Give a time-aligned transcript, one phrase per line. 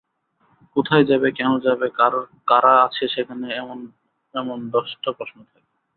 [0.75, 1.85] কোথায় যাবে, কেন যাবে,
[2.47, 3.79] কারা আছে সেখানে—এমন
[4.35, 5.69] এমন দশটা প্রশ্ন থাকে।